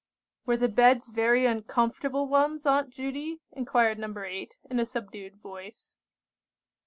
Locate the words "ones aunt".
2.27-2.89